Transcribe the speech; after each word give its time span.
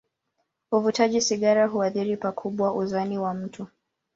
Uvutaji 0.71 1.21
sigara 1.21 1.65
huathiri 1.67 2.17
pakubwa 2.17 2.73
uzani 2.73 3.17
wa 3.17 3.33
mtu. 3.33 3.67